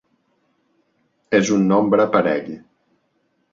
[1.41, 2.51] És un nombre parell.